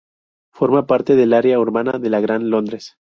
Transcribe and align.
Forma 0.51 0.87
parte 0.87 1.15
del 1.15 1.31
área 1.31 1.59
urbana 1.59 1.99
del 1.99 2.19
Gran 2.23 2.49
Londres. 2.49 2.97